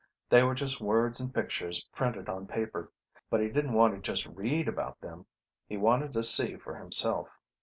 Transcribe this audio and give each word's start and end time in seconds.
They 0.29 0.41
were 0.41 0.55
just 0.55 0.81
words 0.81 1.19
and 1.19 1.31
pictures 1.31 1.83
printed 1.93 2.27
on 2.27 2.47
paper. 2.47 2.91
But 3.29 3.39
he 3.41 3.49
didn't 3.49 3.73
want 3.73 3.93
to 3.93 4.01
just 4.01 4.25
read 4.25 4.67
about 4.67 4.99
them. 4.99 5.27
He 5.67 5.77
wanted 5.77 6.11
to 6.13 6.23
see 6.23 6.55
for 6.57 6.75
himself. 6.75 7.29